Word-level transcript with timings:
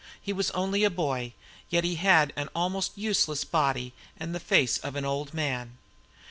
He 0.19 0.33
was 0.33 0.49
only 0.57 0.83
a 0.83 0.89
boy, 0.89 1.33
yet 1.69 1.83
he 1.83 1.93
had 1.93 2.33
an 2.35 2.49
almost 2.55 2.97
useless 2.97 3.43
body 3.43 3.93
aid 4.19 4.33
the 4.33 4.39
face 4.39 4.79
of 4.79 4.95
an 4.95 5.05
old 5.05 5.31
man. 5.31 5.77